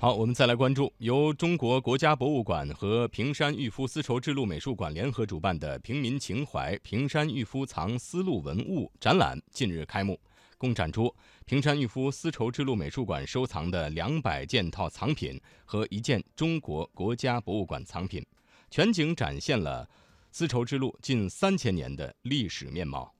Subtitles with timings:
[0.00, 10.16] 好，我们再来关注由中国国家博物馆和平山玉夫丝绸之路美术馆联合主办的“平民情怀：平山玉夫藏丝路文物”展览近日开幕，
[10.56, 11.12] 共展出
[11.46, 18.24] 平山玉夫丝绸之路美术馆收藏的两百件套藏品和一件中国国家博物馆藏品，
[18.70, 19.84] 全景展现了
[20.30, 23.12] 丝绸之路近三千年的历史面貌。